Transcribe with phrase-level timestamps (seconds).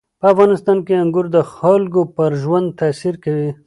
[0.19, 3.49] په افغانستان کې انګور د خلکو پر ژوند تاثیر کوي.